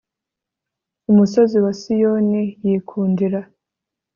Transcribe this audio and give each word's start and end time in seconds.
umusozi 1.11 1.57
wa 1.63 1.71
siyoni 1.79 2.43
yikundira 2.65 3.39